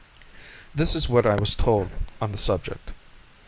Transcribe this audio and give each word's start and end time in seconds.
This 0.73 0.95
is 0.95 1.07
what 1.07 1.27
I 1.27 1.35
was 1.35 1.53
told 1.55 1.91
on 2.19 2.31
the 2.31 2.37
subject. 2.39 2.91